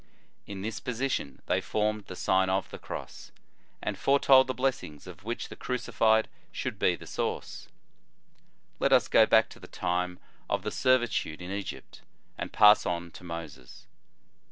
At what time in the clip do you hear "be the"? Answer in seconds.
6.79-7.05